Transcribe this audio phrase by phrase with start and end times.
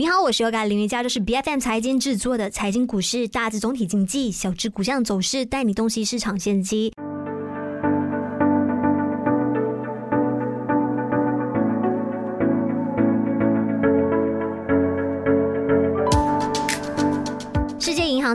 [0.00, 6.90] 你好，我是优嘎林瑜伽，这是 B F M 财经制作的财经股市大致总体经济小至股项走势，带你洞悉市场先机。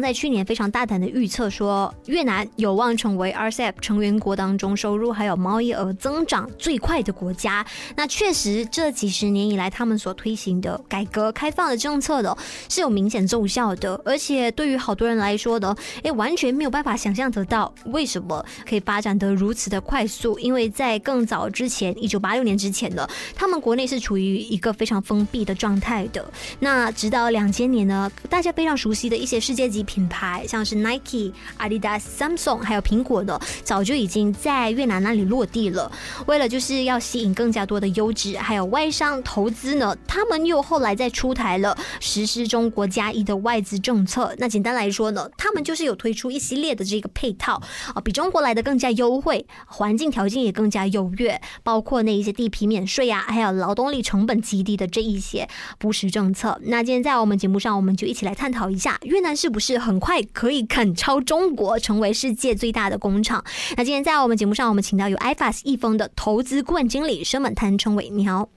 [0.01, 7.65] 在去年非常大胆的预测说，越南有望成为 RCEP 成员国当中收入还有贸易额增长最快的国家。
[7.95, 12.35] 那确实，这几十年以来他们所推行的改革开放的政策的
[12.67, 14.01] 是有明显奏效的。
[14.03, 20.37] 而且对于好多人来说的，哎，完全没有办法想象得到为什么可以发展得如此的快速。
[20.39, 26.25] 因为在更早之前，一九八六年之前的，他们国内是处于一个非常封闭的状态的。
[26.59, 29.84] 那直到两千年呢，大家非常熟悉的一些世界级。
[29.85, 35.91] 品牌像是 Nike、Adidas、Samsung，还有苹果的，早就已经在越南那里落地了。
[36.25, 44.35] 为了就是要吸引更加多的优质还有外商投资呢，他们又后来再出台了实施中国加一的外资政策。
[44.37, 47.61] 那简单来说呢，他们就是有推出一系列的这个配套
[47.93, 55.47] 啊，比中国来的更加优惠，环境条件也更加优越，包括那一些地皮免税啊，还有劳动力成本极低的这一些
[55.79, 56.59] 扶持政策。
[56.63, 59.74] 那今天在我们节目上，我们就一起来探讨一下越南是不是。
[59.79, 63.43] 很快可以赶超中国，成为世界最大的工厂。
[63.77, 68.49] 那今天在我们节目上，我们请到有 iFast 易丰的投资顾问经理申满谭称伟，你好，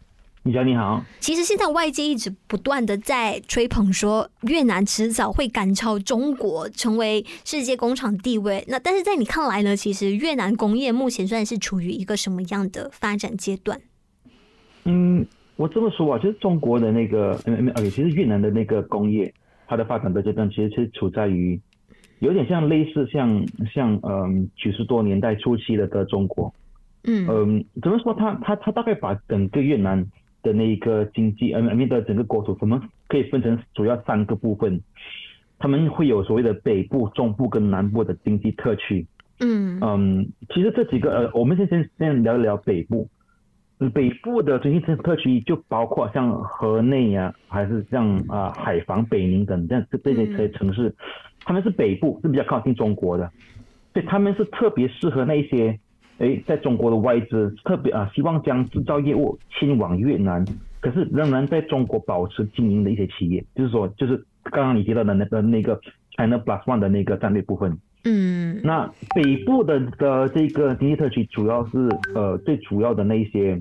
[0.42, 1.04] 你好，你好。
[1.20, 8.64] 其实现在外界一直不断的在吹捧说，越南迟早会赶超中国，成为世界工厂地位。
[8.68, 9.76] 那但是在你看来呢？
[9.76, 13.80] 其实越南工业目前算是处于一个什么样的发展阶段？
[14.84, 19.32] 嗯，我这么说啊，就是中国的那个，嗯嗯，其实越南的那个工业。
[19.68, 21.60] 它的发展的阶段其实是处在于
[22.20, 26.52] 有点像类似像像嗯九十多年代初期的的中国，
[27.04, 28.14] 嗯嗯怎么说？
[28.14, 30.04] 它它它大概把整个越南
[30.42, 34.80] 的那一个经济呃面的整个国土，我们可以分成主要三个部分，
[35.58, 39.06] 他们会有所谓的北部、中部跟南部的经济特区。
[39.40, 43.06] 嗯嗯，其实这几个呃，我们先先先聊一聊北部。
[43.94, 50.92] 北部的经济特特区就包括像河内呀，还是像啊海防、北宁等这样这这些些城市，
[51.44, 53.30] 他们是北部是比较靠近中国的，
[53.92, 55.78] 所以他们是特别适合那一些
[56.18, 60.44] 哎在中国的外资特别啊希望将制造业务迁往越南，
[60.80, 65.80] 可是仍然在中国保持经营的一些企业，就是说就是刚刚你提到的那个那个
[66.16, 67.78] China Plus One 的那个战略部分。
[68.04, 73.60] 嗯，那北部的的这个经济特区主要是呃最主要的那一些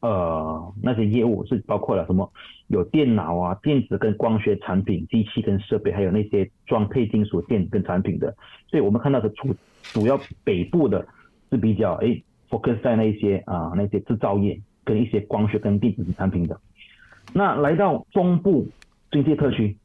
[0.00, 2.30] 呃那些业务是包括了什么？
[2.68, 8.34] 有电脑啊、电子跟光学产品、机器跟设备，还有那些装配金属电跟产品的。
[8.68, 11.06] 所以我们看到的主主要北部的
[11.50, 16.58] 是比较哎 focus 在那些啊那些制造业跟一些光学跟电子产品的。
[17.34, 18.68] 那来到中部
[19.10, 19.76] 经济特区。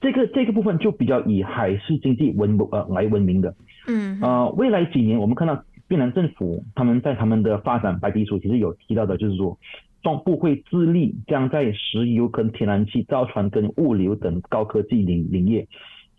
[0.00, 3.54] 这个这个部分就比较以海事经济闻呃来闻名的，
[3.88, 9.58] 嗯呃，未来几年我们看到越南政府他们在他们的发展白皮书其实有提到的，就是说
[10.02, 15.66] 中部会致力将在石油跟天然气、造船跟物流等高科技领领域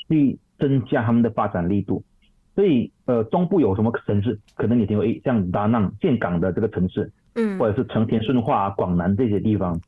[0.09, 2.03] 去增加他们的发展力度。
[2.55, 4.39] 所以呃，中部有什么城市？
[4.55, 9.79] 可能你听过诶，像达浪建港的这个城市，嗯，或者是成田顺化、广南这些地方，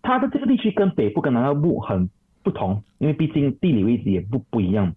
[0.00, 2.08] 它的这个地区跟北部跟南部很。
[2.46, 4.94] 不同，因为毕竟地理位置也不不一样，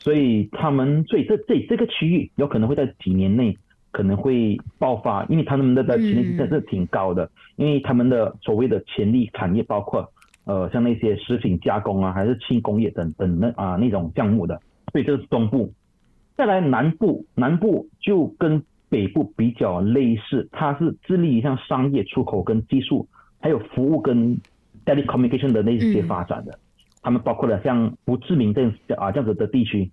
[0.00, 3.56] 所以他们所以这这这个区域有可能会在几年内
[3.90, 10.06] 可能会爆发，因为他们的的潜力真是挺高的，因为他们的所谓的潜力产业包括
[10.44, 14.60] 呃像那些食品加工啊，还是轻工业等等那啊那种项目的，
[14.92, 15.72] 所以这是东部。
[16.36, 23.08] 再来南部，南部就跟北部比较类似，它是致力于像商业出口跟技术，
[23.40, 24.38] 还有服务跟
[24.84, 26.58] telecommunication 的那些发展的。
[27.02, 28.62] 他们包括了像不知名这
[28.94, 29.90] 啊这样子的地区，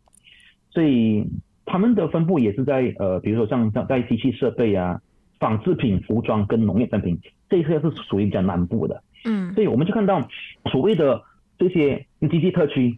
[0.69, 1.25] 所以
[1.66, 5.01] 他们的分布也是在呃，比如说像像在机器设备啊、
[5.40, 7.19] 纺织品、服装跟农业产品，
[7.50, 9.01] 这些是属于比较南部的。
[9.25, 10.28] 嗯，所以我们就看到
[10.72, 11.23] 所谓的
[11.57, 12.97] 这些经济特区，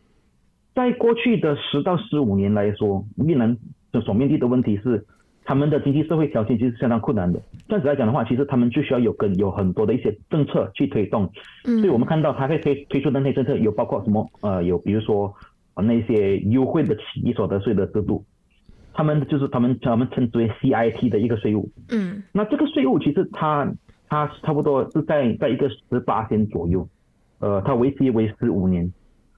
[0.74, 3.57] 在过去的十到十五年来说，越南
[3.92, 5.06] 的所面对的问题是。
[5.50, 7.42] 他们的经济社会条件其实相当困难的。
[7.68, 11.28] 这样子来讲的话，其实他们就需要有跟有很多的一些政策去推动。
[11.66, 14.30] 嗯，所以我们看到他会推推出的那些政策，有包括什么？
[14.42, 15.34] 呃，有比如说
[15.75, 18.24] 那些优惠的企业所得税的制度，
[18.94, 21.68] 他们就是他们他们称之为 CIT 的一个税务。
[21.90, 23.74] 嗯，那这个税务其实它
[24.07, 26.88] 它差不多是在在一个十八天左右，
[27.40, 28.94] 呃，它为期为十五年。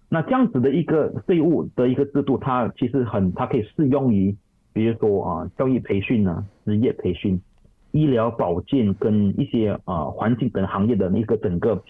[0.09, 4.35] 那这样子的一个税务的一个制度，它其实很它可以适用于。
[4.73, 7.39] 比如说啊，教育培训啊，职业培训、
[7.91, 11.83] 医疗保健跟一些啊环境等行业的那个整个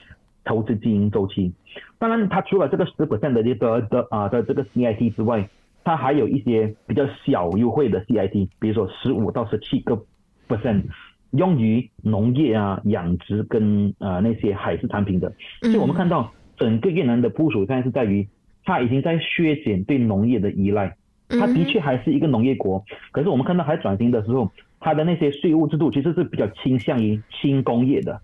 [0.44, 1.54] 投资经营周期。
[2.00, 5.48] 当然，它除了这个十 percent 的这个的啊的这个 CIT 之外，
[5.84, 10.04] 它还有一些比较小优惠的 CIT，比如说十五到十七个
[10.48, 10.84] percent，
[11.32, 15.32] 用于农业啊、养殖跟呃那些海事产品的。
[15.62, 18.28] 所以我们看到整个越南的部署现在是在于，
[18.64, 20.96] 它已经在削减对农业的依赖。
[21.40, 28.22] 它的确还是一个农业国，可是我们看到还转型的时候，它的那些税务制度其实是比较倾向于轻工业的。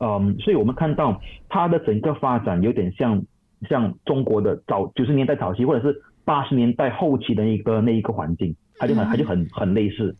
[0.00, 3.22] 嗯，所以我们看到它的整个发展有点像
[3.68, 6.02] 像中国的早九十年代早期，或者是。
[6.24, 10.14] 八十年代后期的一个那一个环境，它就很它就很很类似。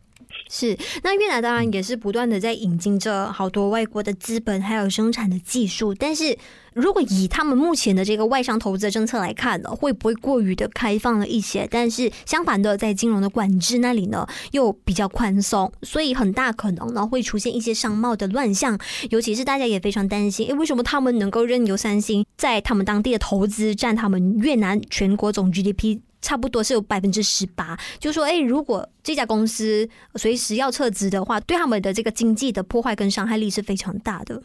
[0.47, 5.93] 是，那越南当然也是不断的在引进着好多外国的资本，还有生产的技术。
[5.93, 6.35] 但是
[6.73, 11.67] 如果以他们目前的这个外商投资的政策来看呢，会不会过于的开放了一些？
[11.69, 18.79] 但是相反的，在金融的管制那里呢，又比较宽松，所以很大可能呢会出现一些商贸的乱象。
[19.11, 25.99] 尤其是大家也非常担心，诶，为什么他们能够任由三星在他们当地的投资占他们越南全国总 GDP？
[26.21, 34.41] 差不多是有百分之十八，就说，哎，如果这家公司随时要撤资的话，对他们的这个经济的破坏跟伤害力是非常大的。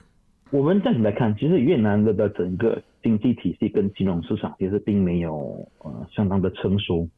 [0.50, 7.08] 我们暂时来看，其实越南的整个经济体系跟金融市场其实并没有呃相当的成熟。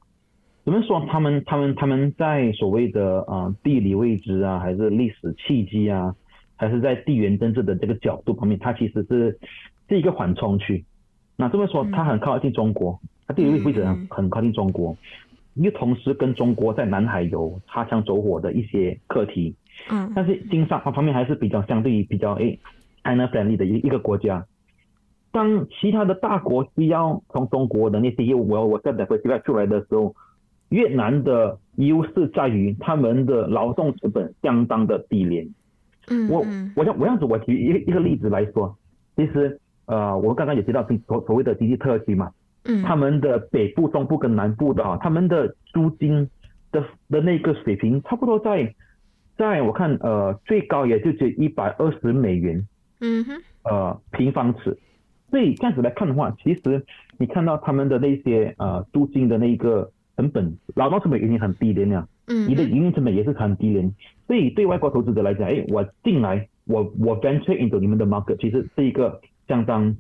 [0.64, 1.06] 怎么说？
[1.10, 6.14] 他们他们他们在所谓的呃地理位置啊，还是历史契机啊，
[6.56, 9.38] 还是在地缘政治的这个角度方面，它其实是
[9.88, 10.84] 是一个缓冲区。
[11.36, 12.98] 那这么说，它很靠近中国。
[13.26, 14.96] 它地理位置很很靠近中国，
[15.54, 19.54] 又同时跟中国在南海有擦枪走火的一些课题。
[19.90, 22.58] 嗯，但是经商方面还是比较相对于比较诶
[23.04, 24.46] China friendly 的一一个国家。
[25.32, 30.14] 当其他的大国需要从中国的那些业务，我我再等会出来的时候，
[30.70, 35.46] 越南的优势在于他们的劳动成本相当的低廉。
[36.08, 36.38] 嗯，我
[36.76, 38.74] 我想我这样子我举一一个例子来说，
[39.14, 42.30] 其实呃，我刚刚也提到所所谓的经济特区嘛。
[42.84, 46.28] 他们的北部、中部跟南部的啊，他们的租金
[46.72, 48.74] 的的那个水平差不多在，
[49.36, 52.66] 在我看呃最高也就只一百二十美元，
[53.00, 54.76] 嗯哼，呃平方尺，
[55.30, 56.84] 所以这样子来看的话，其实
[57.18, 63.94] 你看到他们的那些呃租金的那个成本，劳动成本已经很低廉了，嗯，你的营运成本也是很低廉，
[64.26, 69.96] 所以对外国投资者来讲，哎，我进来，我我 venture into 你们的 market，其实是一个相当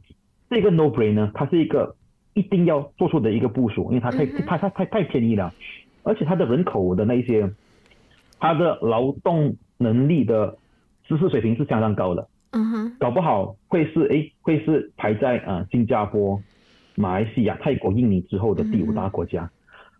[0.50, 1.94] 是一个 no brainer，它是一个。
[2.36, 5.52] 一定要做出的一个部署，因为它太它太太太便宜了，
[6.04, 7.50] 而且它的人口的那些，
[8.38, 10.56] 它的劳动能力的
[11.08, 16.40] 知识水平是相当高的，嗯哼，搞不好会是哎会是排在啊新加坡、
[16.94, 19.50] 马来西亚、泰国、印尼之后的第五大国家，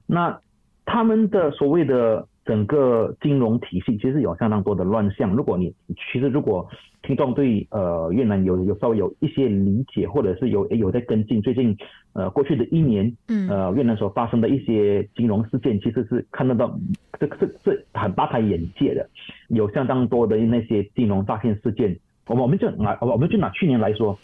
[0.06, 0.39] 那
[0.85, 2.29] 他们的所谓的。
[2.46, 5.34] 整个金融体系其实有相当多的乱象。
[5.34, 5.75] 如果你
[6.12, 6.66] 其实如果
[7.02, 11.76] 听众对呃越南有有稍微有一些理解，或者是有有在跟进最近
[12.12, 16.78] 呃过去的一年，嗯呃越南所发生的一些金融事件，其实是看得到
[17.19, 19.08] 这个是是很大开眼界的，
[19.48, 21.98] 有相当多的那些金融诈骗事件。
[22.28, 24.16] 我们我们就拿我们就拿去年来说，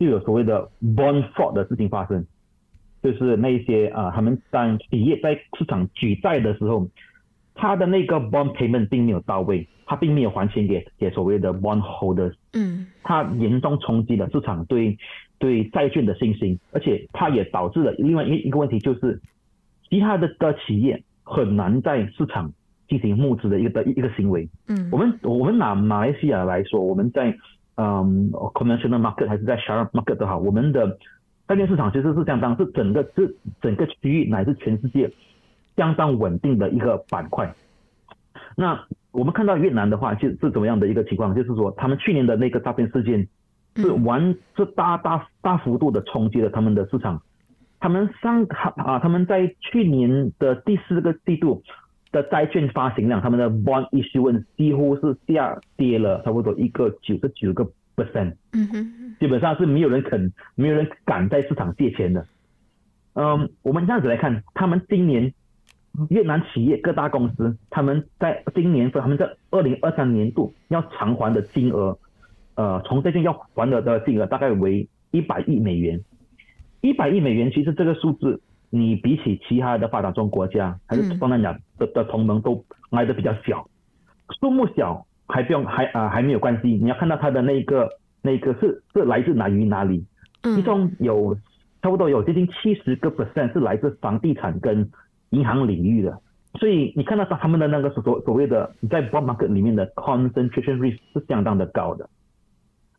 [0.00, 2.26] 就有所谓的 bond fraud 的事情发生，
[3.02, 6.88] 就是那一些啊他们当企业在市场举债的时候。
[7.60, 14.96] 他的那个 bond payment 并没有到位，他并没有还钱给给所谓的 bond holders，嗯，他严重冲击了市场对
[15.40, 19.20] 对债券的信心，而且它也导致了另外一一个问题，就是
[19.90, 22.52] 其他的的企业很难在市场
[22.88, 24.48] 进行募资的一个的一个行为。
[24.68, 27.36] 嗯，我们我们拿马来西亚来说，我们在
[27.74, 30.96] 嗯 conventional market 还是在 share market 都好，我们的
[31.48, 35.10] 债券市场其实是相当是整个是整个区域乃至全世界。
[35.78, 37.54] 相当稳定的一个板块。
[38.56, 41.34] 那我们看到越南的话，就是怎么样的一个情况？
[41.34, 43.26] 就是说，他们去年的那个诈骗事件
[43.76, 47.22] 是完是大大大幅度的冲击了他们的市场。
[47.78, 48.44] 他们上
[48.76, 51.62] 啊，他们在去年的第四个季度
[52.10, 57.64] 的债券发行量，他们的 bond issuance 几乎是下跌了差不多一个九十九个
[57.96, 58.34] percent。
[58.52, 62.26] 嗯哼，基本上是没有人肯，没有人敢在市场借钱的。
[63.14, 65.32] 嗯，我们这样子来看，他们今年。
[66.10, 71.98] 越南企业各大公司，他们在今年份，他们在二零二三年度要偿还的金额，
[72.54, 76.00] 呃，从这件要还的的金额大概为一百亿美元。
[76.80, 78.40] 一百亿美元，其实这个数字，
[78.70, 83.68] 你比起其他的发展中国家还是东南亚的的同盟都来的比较小。
[84.40, 87.88] 数目小还不用还啊还没有关系，你要看到它的那个
[88.22, 90.04] 那个是是来自哪于哪里？
[90.44, 91.36] 其中有
[91.82, 94.88] 差不多有接近七十个 percent 是来自房地产跟。
[95.30, 96.20] 银行领域的，
[96.58, 102.08] 所以你看到他他们的那个所所谓的在 bond market 里面的 concentration risk 是相当的高的。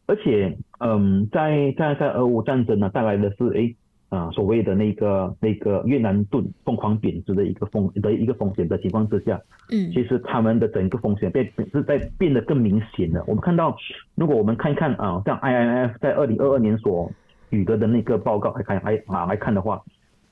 [0.05, 3.75] 而且嗯，在在在俄乌战争呢带来的是哎
[4.09, 9.39] 啊所谓的那个那个越南盾疯狂贬值的一个风的一个风险的情况之下，
[9.71, 13.23] 嗯其实他们的整个风险变是在变得更明显的。
[13.27, 13.77] 我们看到，
[14.15, 17.11] 如果我们看一看啊，像 IMF 在二零二二年所
[17.51, 19.79] 举得的那个报告来看来啊来看的话，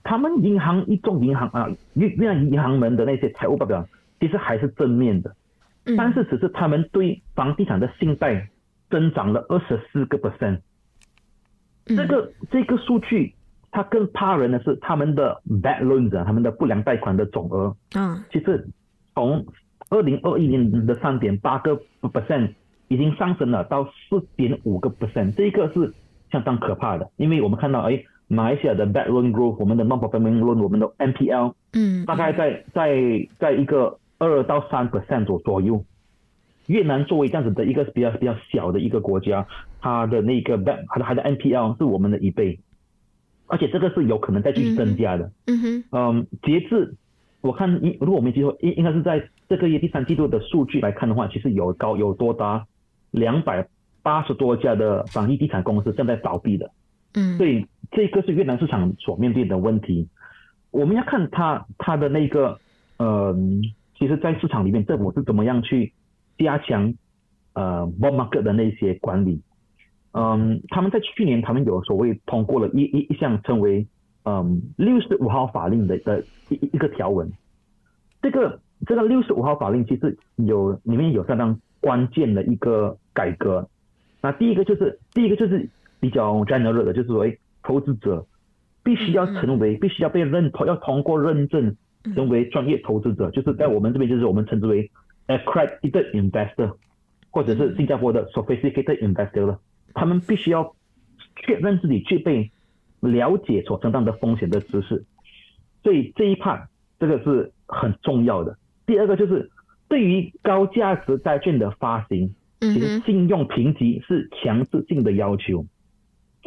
[0.08, 3.86] 他们银行一众银行啊越越南银行们的那些财务报表
[4.22, 5.36] 其实还是正面的，
[5.84, 8.48] 嗯，但是只是他们对房地产的信贷
[8.90, 10.60] 增长了二十四个 percent。
[11.88, 11.98] 嗯。
[11.98, 13.36] 这个这个数据，
[13.70, 18.66] 它更怕人的是他们的 bad loans 啊，他们的不良贷款的总额，嗯其实
[19.14, 19.46] 从
[19.90, 22.54] 二零二一年的三点八个 percent
[22.88, 25.94] 已经上升了到四点五个 percent，这个是
[26.32, 35.84] 相当可怕的，因为我们看到，哎，马来西亚的 bad loan growth，我们的 non-performing loan，我们的 NPL 嗯大概在在在一个二到三 percent 左左右。
[36.68, 39.48] 越南作为这样子的一个比较比较小的一个国家，
[39.80, 42.60] 它的那个 bad 它的它的 NPL 是我们的一倍，
[43.46, 45.32] 而且这个是有可能再继续增加的。
[45.46, 46.96] 嗯哼嗯，截至
[47.40, 52.68] 我看，应如果我没记错，应应该是在这个月第三季度的数据来看的话，其实有高有多达
[53.12, 53.66] 两百
[54.04, 56.70] 八十多家的防疫地产公司正在倒闭的。
[57.14, 60.08] 嗯，所以这个是越南市场所面对的问题。
[60.72, 62.60] 我们要看它它的那个，
[62.98, 63.36] 呃，
[63.98, 65.94] 其实，在市场里面，政府是怎么样去
[66.38, 66.94] 加强
[67.54, 69.42] 呃 b o market 的那些管理。
[70.12, 73.88] 嗯，他们在去年，他们有所谓通过了一一一项称为
[74.24, 77.32] 嗯六十五号法令的的一一一个条文。
[78.22, 83.70] 这个这个六十五号法令其实有里面有相当关键的一个改革。
[84.22, 88.26] 那第一个就是第一个就是比较 general 的，就是说，哎，投资者
[88.84, 91.76] 必须要成为，必须要被认同，要通过认证
[92.16, 94.90] 成为专业投资者，就是在我们这边就是我们称之为
[95.28, 96.76] accredited investor，
[97.32, 99.60] 或者是新加坡的 sophisticated investor 了。
[99.94, 100.76] 他们必须要
[101.36, 102.52] 确认自己具备
[103.00, 105.06] 了解所承担的风险的知识，
[105.84, 106.68] 所以这一 part
[107.00, 108.58] 这个是很重要的。
[108.86, 109.50] 第二个就是
[109.88, 115.66] 对于高价值债券的发行，嗯其实信用评级是强制性的要求，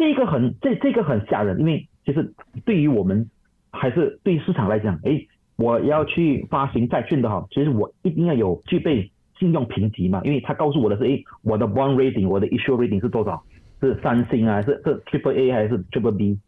[0.01, 2.33] 这个很这这个很吓人，因为其实
[2.65, 3.29] 对于我们
[3.71, 13.45] 还是对市场来讲，诶，我要去发行债券的哈，其实我一定要有具备信用评级嘛，因为他告诉我的是，诶，我的 bond rating，我的 issue rating 是多少？
[13.83, 16.39] 是三星啊，是是 triple A 还是 triple B？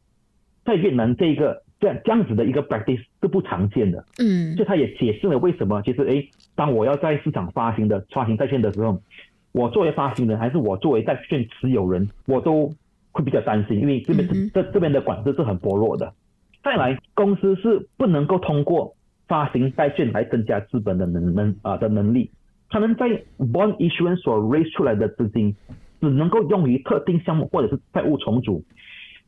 [0.65, 4.03] 在越南这一个这样这样子的一个 practice 是不常见的。
[4.17, 8.99] 嗯就他也解释了为什么，其实诶，当我要在市场发行的发行债券的时候，
[9.53, 12.75] 我作为发行人还是我作为债券持有人，我都
[13.13, 16.13] 会比较担心，因为这边、嗯这这边的管制是很薄弱的。
[16.65, 18.95] 再来，公司是不能够通过
[19.29, 22.31] 发行债券来增加资本的能能啊的能力，
[22.69, 23.07] 他们在
[23.39, 25.55] bond issuance 所 raise 出来的资金
[26.01, 28.65] 只能够用于特定项目或者是债务重组。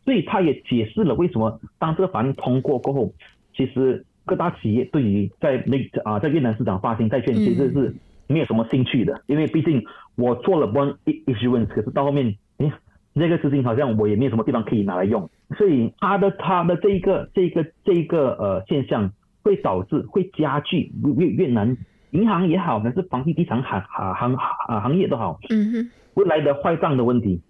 [0.04, 3.12] 所以他也解释了为什么当这个法案通过过后，
[3.56, 7.94] 其实各大企业对于在那啊在越南市场发行债券其实是
[8.26, 9.82] 没有什么兴趣的，因为毕竟
[10.14, 12.70] 我做了 bond issuance，可是到后面，哎，
[13.14, 21.76] 这个资金好像我也没有什么地方可以拿来用，所以他的他的这一个这一个这一个呃现象会导致会加剧越越南
[22.10, 24.34] 银行也好，还是房地地产行行行
[24.66, 25.90] 啊行业都好，嗯哼。
[26.14, 27.42] 未来的坏账的问题，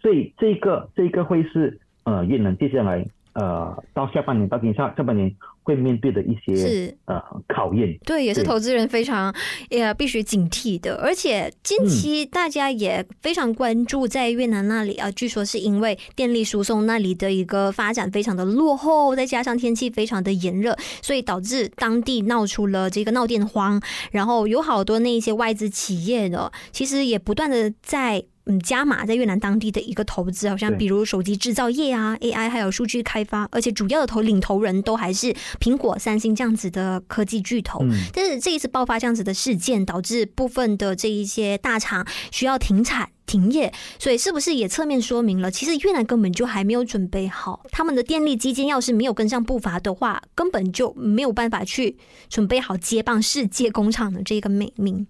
[0.00, 3.04] 所以这个这个会是呃越南接下来
[3.34, 6.96] 呃到下半年到今下下半年会面对的一些是。
[7.06, 7.98] 呃考验。
[8.04, 9.34] 对，也是投资人非常
[9.70, 23.80] 也必须警惕的，而且近期大家也非常关注在越南那里啊，据说是因为电力输送那里的一个发展非常的落后，再加上天气非常的炎热，所以导致当地闹出了这个闹电荒，
[24.12, 28.24] 然后有好多那一些外资企业的，其实也不断的在。
[28.48, 37.78] 嗯，加码在越南当地的一个投资，好像比如手机制造业啊、AI 还有数据开发，而且主要的投领头人都还是苹果、三星这样子的科技巨头。
[37.82, 43.10] 嗯，但是这一次爆发这样子的事件，导致部分的这一些大厂需要停产。
[43.28, 51.98] 停业，所以是不是也侧面说明了，其实越南根本就还没有准备好，他们的电力基建要是没有跟上步伐的话，根本就没有办法去
[52.30, 55.06] 准备好接棒世界工厂的这个美名。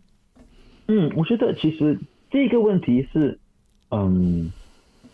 [0.89, 1.97] 嗯，我觉得其实
[2.31, 3.39] 这个问题是，
[3.91, 4.53] 嗯，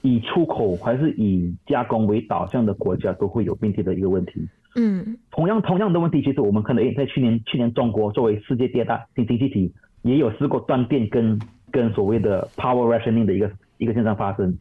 [0.02, 4.46] 以出口还是以加工为导向的国家都会有面对的一个问题。
[4.76, 11.40] 嗯同样同样的问题，其实我们看到，诶，在去年去年中国作为世界第二大经经济体，也有试过断电跟
[11.70, 14.58] 跟所谓的 power rationing 的一个一个现象发生。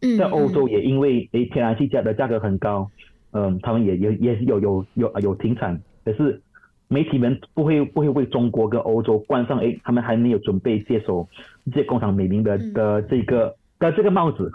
[0.00, 2.90] 嗯，在欧洲也因为诶天然气价的价格很高，
[3.30, 6.42] 嗯，他们也也也是有有有有停产，可是
[6.88, 11.28] 媒体们不会不会为中国跟欧洲冠上诶他们还没有准备接手
[11.66, 14.50] 这些工厂美名的嗯的这个的这个帽子。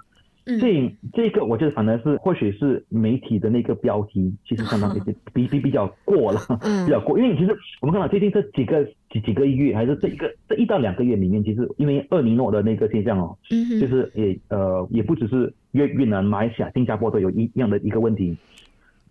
[0.49, 7.19] 嗯所以这个我觉得反而是或许是媒体的那个标题，其实相当 比比比比较过了，嗯比较过。
[7.19, 13.37] 因为其实我们看到最近这几个几几个月，还是这一个这一到两个月里面，其实因为厄尼诺的那个现象哦，
[13.81, 18.37] 就是也呃也不只是越越南、马来西亚、新加坡都有一样的一个问题。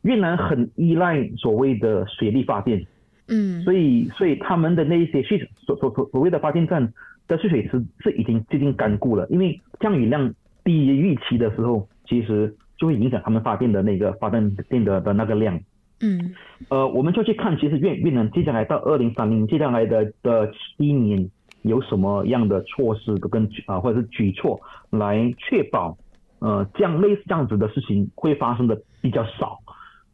[0.01, 2.87] 越南很依赖所谓的水力发电，
[3.29, 6.95] 嗯所以所以他们的那一些蓄所所所所谓的发电站
[7.29, 10.33] 的蓄水池是已经接近干枯了，因为降雨量
[10.65, 15.61] 低于预期的时候，其实就会影响他们发电的那个发电电的的那个量。
[16.01, 16.35] 嗯
[16.69, 21.31] 呃，我们就去看，其实越越南接下来到二零三零接下来的的七年
[21.63, 25.97] 有什么样的措施跟啊、或者是举措来确保
[26.41, 29.59] 呃这样类似这样子的事情会发生的比较少。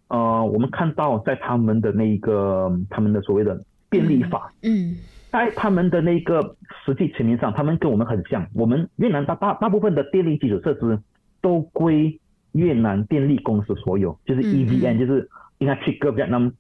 [0.07, 4.95] 呃，我们看到在他们的那个他们的所谓的便利法，嗯
[5.33, 8.47] 在他们的那个实际层面上，他们跟我们很像。
[8.55, 11.01] 我们越南大大大部分的电力基础设施
[11.41, 12.21] 都归
[12.53, 16.53] 越南电力公司所有，就是嗯 EVN，、嗯就是 Electric Vietnam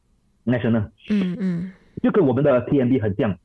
[0.46, 3.36] National，嗯嗯就跟我们的 TMB 很像。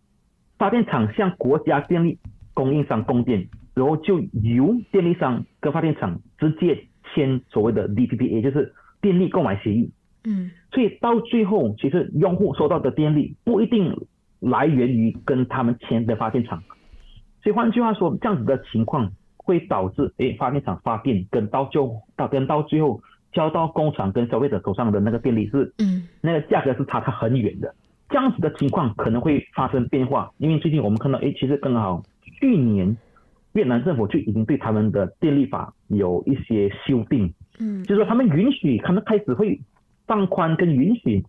[0.57, 2.17] 发电厂向国家电力
[2.55, 9.91] 供应商供电，然后就由电力商跟发电厂直接签所谓的 DPPA，就是电力购买协议。
[10.23, 14.07] 嗯所以到最后，其实用户收到的电力不一定
[14.49, 16.61] 来源于跟他们签的发电厂。
[17.41, 22.99] 所以换句话说，这样子的情况会导致，诶，发电厂发电跟到就到跟到最后
[23.31, 27.73] 交到工厂跟消费者手上的那个电力是嗯那个价格是差它很远的。
[28.09, 32.01] 这样子的情况可能会发生变化，因为最近我们看到，诶，其实刚好
[32.39, 32.97] 去年
[33.53, 39.59] 越南政府就已经对他们的电力法有一些修订，嗯就是说他们允许，他们开始会
[40.05, 41.23] 放宽跟允许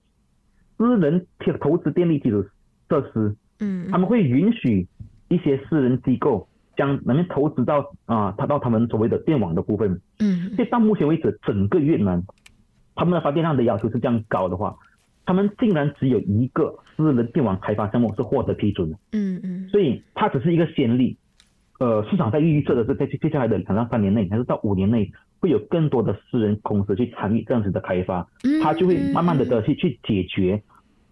[0.76, 2.44] 私人投投资电力基础
[2.88, 4.87] 设施，嗯他们会允许
[5.28, 10.00] 一些私人机构将能够投资到啊，他到他们所谓的电网的部分。
[10.21, 12.23] 嗯所以到目前为止，整个越南
[12.95, 14.76] 他们的发电量的要求是这样高的话，
[15.26, 18.96] 他们竟然只有一个私人电网开发项目是获得批准的。
[19.12, 21.16] 嗯嗯所以它只是一个先例。
[21.81, 30.61] 呃，市场在预测的是，在接接下来的两到三年内，还是到五年内，会有更多的私人公司去参与这样子的开发，嗯，它就会慢慢的的去去解决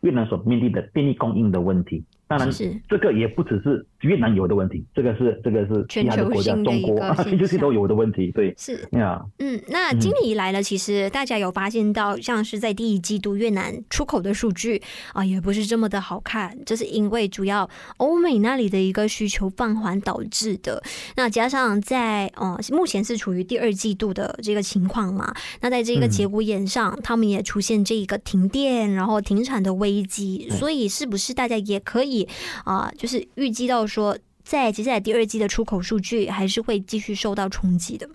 [0.07, 2.05] 越南所面临的电力供应的问题。
[2.29, 2.75] 当然，是。
[2.89, 8.33] 这个也不只是越南有的问题，这个是这个是其他的国家，全球性的中国全球性都有的问题。
[8.33, 8.89] 对，是。
[8.93, 20.83] 呀，嗯，那今年以来呢，其实大家有发现到，像是在第一季度越南出口的数据啊，也不是这么的好看，这是因为主要欧美那里的一个需求放缓导致的。
[21.17, 26.11] 那加上在呃目前是处于第二季度的这个情况嘛，那在这个嗯。
[26.17, 32.16] 节骨眼上，他们也出现这一个停电，然后停产的危机，所以是不是大家也可以
[32.65, 38.09] 啊、就是预计到说，在接下来第二季的出口数据还是会继续受到冲击的。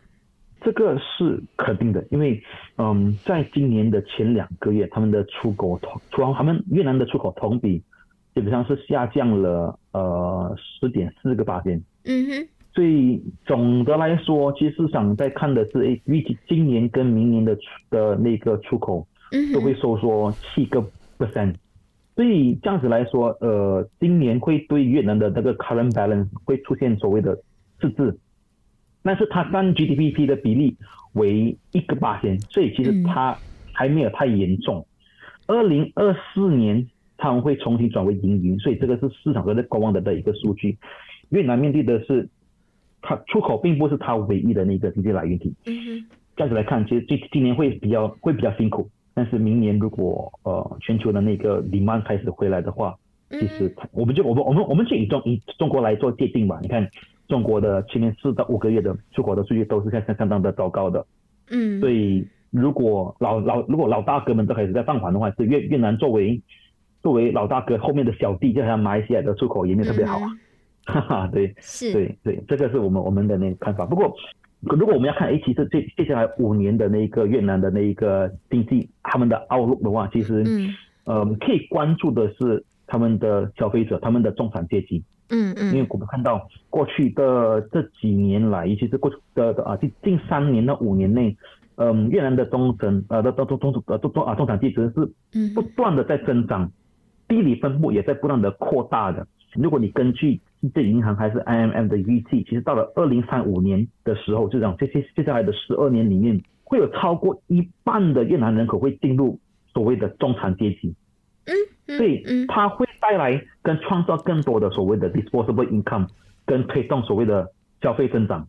[0.63, 2.41] 这个是肯定的，因为
[2.77, 7.79] 嗯，在今年的前两个月，他们的出口同，出他们越南的出口同比
[8.35, 11.81] 基本上是下降了呃十点四个八点。
[12.05, 12.47] 嗯哼。
[12.73, 19.05] 所以总的来说，其实市场在看的是，诶，预计今年跟明年的出的那个出口
[19.53, 20.79] 都会收缩七个
[21.17, 21.55] percent。
[22.21, 27.35] 所以这样子来说，呃，今年会对越南的那个 current balance 会出现所谓的
[27.79, 28.15] 赤字，
[29.01, 30.77] 但是它占 GDP 的比例
[31.13, 33.35] 为一个八千，所以其实它
[33.73, 34.85] 还没有太严重。
[35.47, 40.77] 二零二四年他们会重新转为盈余，所以这个是市场在观望的的一个数据。
[41.29, 42.29] 越南面对的是，
[43.01, 45.51] 它出口并不是它唯一的那个经济来源体。
[45.65, 46.05] 嗯哼，
[46.35, 52.95] 这样子来看，其实今今年会比较会比较辛苦，但是明年如果呃全球的那个 demand 开始回来的话，
[53.29, 56.59] 其实我们就我们我们我们就以中以中国来做界定吧。
[56.61, 56.89] 你看
[57.27, 61.05] 中国的前面四到五个月的出口的数据都是相相相当的糟糕的，
[61.49, 66.41] 嗯，所以如果老老如果老大哥们都开始在放缓的话，是越越南作为
[67.01, 70.27] 作为老大哥后面的小弟，就像马来西亚的出口也没有特别好啊，
[70.85, 71.47] 哈哈，对。
[71.47, 73.85] 嗯是，对对，这个是我们我们的那个看法。
[73.85, 74.13] 不过，
[74.61, 80.69] 如果我们要看，哎，其实接接下来五年的那个越南的那一个经济，他们的 outlook 的话，其实，嗯
[81.05, 91.35] 呃，可以关注的是他们的消费者，他们的中产阶级，嗯嗯因为嗯我们看到过去的这几年来，尤其是过去的的啊近近三年到五年内，
[91.77, 94.93] 嗯，越南的中层呃的中中中呃中中啊中产阶级是
[95.33, 96.71] 嗯不断的在增长，
[97.27, 99.25] 地理分布也在不断的扩大的。
[99.55, 109.39] 如果你根据世界银行还是 IMM 的预计，其实到了二零三五年的时候，就讲这些接下来的十二年里面，会有超过一半的越南人口会进入
[109.73, 110.93] 所谓的中产阶级，
[111.45, 112.45] 嗯，所以嗯。
[112.47, 116.07] 它会带来跟创造更多的所谓的 disposable income，
[116.45, 117.49] 跟推动所谓的
[117.81, 118.47] 消费增长。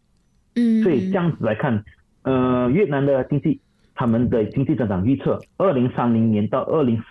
[0.55, 1.83] 嗯，所以这样子来看，
[2.22, 3.61] 呃，越南的经济，
[3.94, 7.03] 他们的经济增长预测，二零三零年到二零，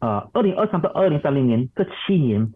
[0.00, 2.52] 呃，二零二三到二零三零年这七年，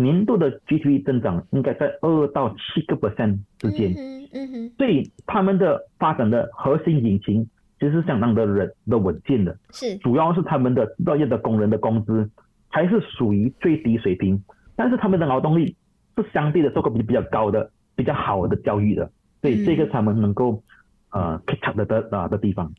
[0.00, 3.92] 年度的 GDP 增长应该在二到七个 percent 之间。
[3.92, 7.46] 嗯嗯哼，所以他们的发展的核心引擎
[7.78, 12.30] 其实是相当的稳的稳健的，是，主要是他们的制造业的工人的工资
[12.68, 14.42] 还是属于最低水平，
[14.76, 15.74] 但是他们的劳动力
[16.16, 19.10] 是相对的受过比比较高的、比较好的教育的，
[19.42, 20.62] 所以这个他们能够
[21.10, 22.72] 呃 catch up 的的啊的地方。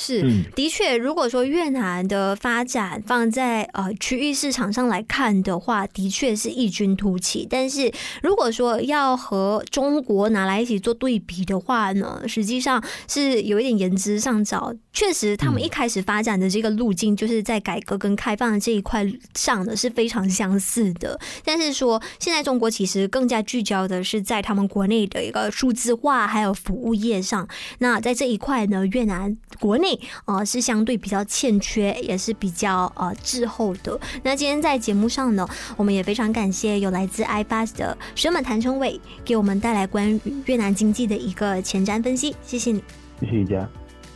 [0.00, 7.44] 是，嗯的确，如果说越南的发展放在呃区域市场上来看的话，的确是异军突起。
[7.50, 14.72] 但是如果说要和中国拿来一起做对比的话呢，实际上是有一点言之尚早。
[14.92, 21.18] 确实，他们一开始发展的这个路径，就是在改革跟开放的这一块上呢是非常相似的。
[21.44, 27.48] 但是说，现在中国其实更加聚焦的是在他们国内的一个数字化还有服务业上。
[27.78, 29.87] 那在这一块呢，越南国内
[30.24, 33.98] 呃是相对比较欠缺，也是比较呃滞后的。
[34.22, 42.82] 那今天在节目上呢，我们也非常感谢有来自 iFast 的学满谭成伟给我们带来关于越南经济的一个前瞻分析，谢谢你。
[43.20, 43.68] 谢谢大家。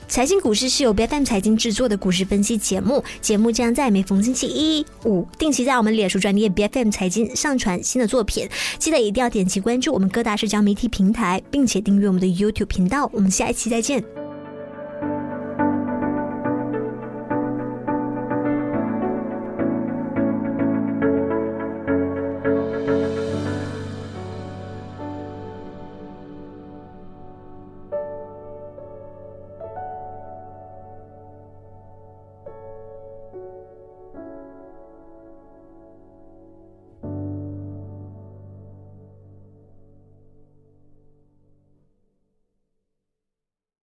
[0.09, 8.47] 财经股市是由 BFM 财经制作的股市分析节目，节目将在每逢星期一、五定期在我们脸书专业 BFM 财经上传新的作品，
[8.79, 13.09] 记得一定要点击关注我们各大社交媒体平台，并且订阅我们的 YouTube 频道。
[13.11, 14.22] 我们下一期再见。